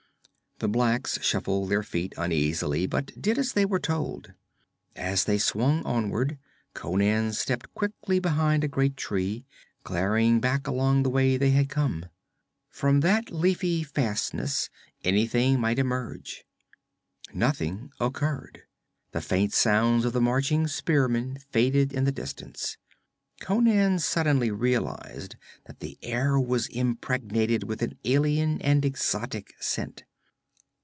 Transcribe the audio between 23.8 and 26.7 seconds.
suddenly realized that the air was